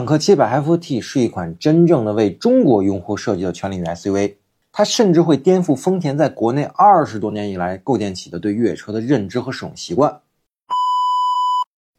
[0.00, 4.36] 坦克700 FT 是一款真正的为中国用户设计的全领域 SUV，
[4.72, 10.20] 它甚至会颠覆丰田在国内二十多年以来构建起的对越野车的认知和使用习惯。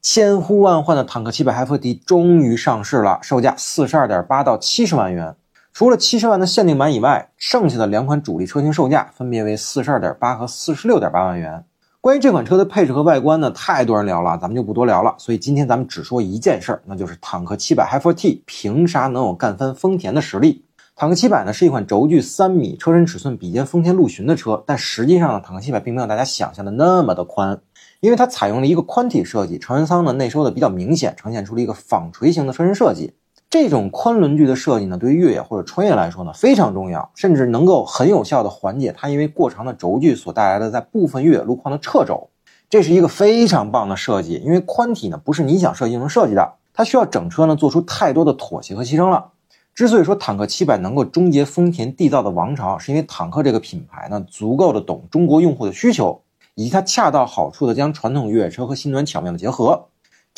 [0.00, 5.34] 千呼万唤的坦克700 FT 终于上市了，售价四十二点八到七十万元。
[5.72, 11.64] 除了七十万的限定版以外，剩下的两款主力车型售价分别为四十二点八和四十六点八万元。
[12.00, 15.16] 关于这款车的配置和外观呢，太多人聊了，咱们就不多聊了。
[15.18, 20.64] 所以今天咱们只说一件事儿，那就是坦克700 Hi4T 凭啥能有干翻丰田的实力？
[20.94, 27.60] 坦克700呢是一款轴距三米、车身尺寸比肩丰田陆巡的车，但实际上呢，坦克700并没有大家想象的那么的宽，
[27.98, 33.14] 因为它采用了一个宽体设计，成人舱呢内收的比较明显，呈现出了一个纺锤形的车身设计。
[33.50, 42.28] 这种宽轮距的设计呢，对于越野或者穿越来说呢非常重要，甚至能够很有效的缓解它因为过长的轴距所带来的在部分越野路况的侧轴。
[42.68, 49.30] 这是一个非常棒的设计，因为宽体呢不是你想设计就能设计的，它需要整车呢做出太多的妥协和牺牲了。
[49.74, 56.20] 之所以说坦克700能够终结丰田缔造的王朝，是因为坦克这个品牌呢足够的懂中国用户的需求，
[56.54, 59.86] 以及它恰到好处的将传统越野车和新能源巧妙的结合。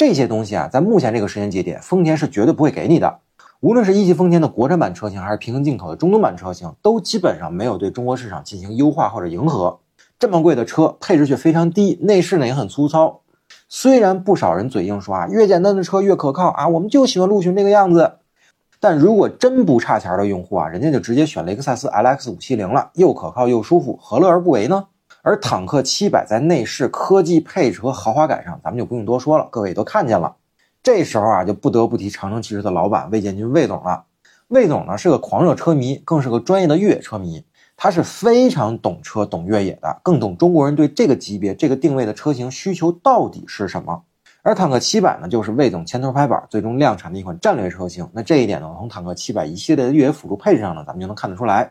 [0.01, 3.19] 这些东西啊，在目前这个时间节点，丰田是绝对不会给你的。
[3.61, 9.81] 无论是一汽丰田的国产版车型，还是平行进口的中东版车型，都基本上没有对中国市场进行优化或者迎合。
[10.19, 13.21] 这么贵的车，配置却非常低，内饰呢也很粗糙。
[13.69, 18.13] 虽然不少人嘴硬说啊，越简单的车越可靠啊，我们就喜欢陆巡这个样子。
[18.81, 24.87] 但如果真不差钱的用户啊，人家就直接选雷克萨斯 LX 五七零了，又可靠又舒服，何乐而不为呢？
[25.23, 30.37] 而坦克七百在内饰、科技配置和豪华感上，咱们就不用多说了，各位也都看见了。
[30.83, 34.05] 这时候啊，就不得不提长城汽车的老板魏建军魏总了。
[34.49, 37.45] 魏总呢是个狂热车迷，更是个专业的越野车迷，
[37.77, 44.03] 他是非常懂车、懂越野的，更懂中国人对这个级别、这个定位的车型需求到底是什么。
[44.43, 48.09] 而坦克七百呢，就是魏总牵头拍板，最终量产的一款战略车型。
[48.15, 51.71] 那这一点呢，从坦克七百一系列的越野辅助配置上呢，咱们就能看得出来。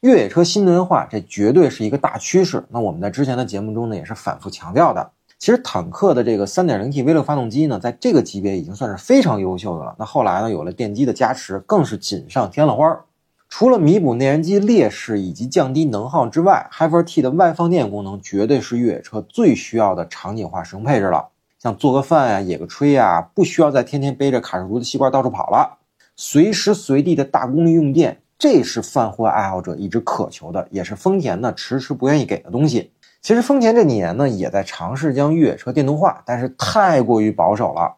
[0.00, 2.64] 越野车新能源化，这绝对是一个大趋势。
[2.68, 5.10] 那我们在之前的节目中呢，也是反复强调的。
[5.38, 9.94] 其实坦克的这个 3.0T V6 发动机呢，在这个级别已经算是非常优秀的了。
[9.98, 13.04] 那后来呢，有了电机的加持，更是锦上添了花。
[13.48, 21.28] 除了弥补内燃机劣势以及降低能耗之外，Hyper T 的外放电功能绝对是越野车最需要的场景化使用配置了。
[21.58, 25.78] 像做个饭呀、野个炊呀，不需要再天天背着卡式炉的吸管到处跑了，
[26.16, 28.20] 随时随地的大功率用电。
[28.38, 32.92] 这是饭货爱好者一直渴求的，也是丰田呢迟迟不愿意给的东西。
[33.22, 37.96] 其实丰田这几年呢也在尝试将越野车电动化，但是太过于保守了。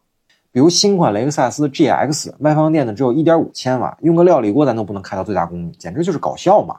[0.53, 6.76] 比如新款雷克萨斯 GX 外放电呢只有一点五千瓦，用个料理锅咱都不能开到最大功率，简直就是搞笑嘛。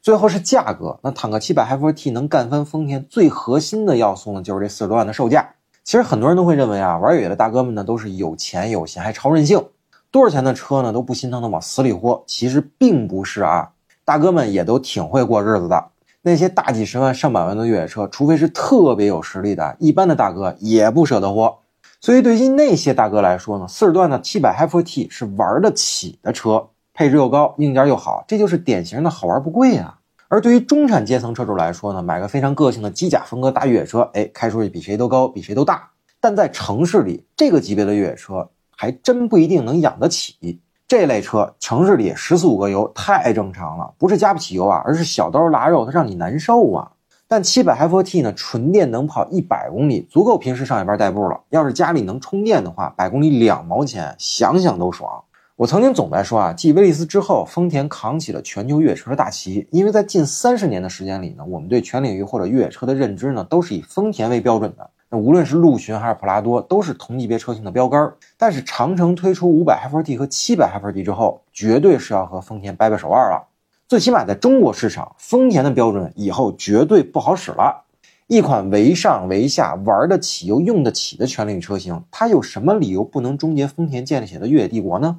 [0.00, 5.50] 最后是价格，那坦克七百 Hi4T 能干翻丰田最核心的要素呢，就是这四十多万的售价。
[5.84, 9.64] 其实很多人都会认为啊，玩越野的大哥们呢都是有钱有闲还超任性。
[10.12, 10.92] 多少钱的车呢？
[10.92, 12.22] 都不心疼的往死里豁。
[12.26, 13.70] 其实并不是啊，
[14.04, 15.86] 大哥们也都挺会过日子的。
[16.20, 21.56] 那些大几十万、上百万的越野车，除非是特别有实力的，一般的大哥也不舍得豁。
[21.98, 29.98] 所以对于那些大哥来说呢，四十多万的七百 Hi4T 是玩得起的车，配置又高，硬件又好，这就是典型的好玩不贵啊。
[30.28, 35.88] 而对于中产阶层车主来说呢，买个非常个性的机甲风格大越野车，哎，开出去比谁都高，比谁都大。
[36.20, 38.50] 但在城市里，这个级别的越野车。
[38.82, 46.90] 还真不一定能养得起这类车，城市里十四五个油太正常了，不是加不起油啊，而是小刀拉肉，它让你难受啊。
[47.28, 51.38] 但七百 Hi4T 呢，纯电能跑一百公里，足够平时上下班代步了。
[51.50, 55.22] 要是家里能充电的话，百公里两毛钱，想想都爽。
[55.54, 64.90] 我曾经总在说啊，继威利斯之后，丰田扛起了全球越野车的大旗，因为在近三十年的时间里呢，我们对全领域或者越野车的认知呢，都是以丰田为标准的。
[65.12, 68.14] 那无论是陆巡还是普拉多，都是同级别车型的标杆。
[68.38, 73.46] 但是长城推出五百 Hi4T 和七百 Hi4T 之后，绝对是要和丰田掰掰手腕了。
[73.86, 77.84] 最起码在中国市场，丰田的标准以后绝对不好使了。
[78.26, 85.18] 一款为上为下、玩得起又用得起的全领域车型，它有什么理由不能终结丰田建立起的越野帝国呢？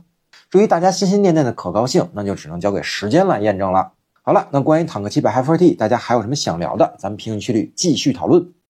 [0.49, 3.91] 至于大家心心念念的可靠性，那就只能交给时间来验证了。
[4.23, 6.95] 好了，那关于坦克七百 Hi4T，大家还有什么想聊的？
[6.97, 8.53] 咱们评论区里继续讨论。